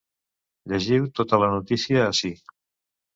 [0.71, 2.33] Llegiu tota la notícia ací.